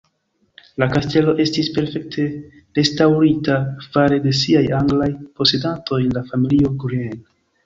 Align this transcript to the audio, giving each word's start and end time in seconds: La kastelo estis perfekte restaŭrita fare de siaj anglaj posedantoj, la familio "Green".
La 0.83 0.85
kastelo 0.93 1.33
estis 1.43 1.67
perfekte 1.75 2.25
restaŭrita 2.79 3.59
fare 3.85 4.19
de 4.25 4.35
siaj 4.41 4.65
anglaj 4.79 5.11
posedantoj, 5.43 6.01
la 6.19 6.27
familio 6.33 6.75
"Green". 6.87 7.23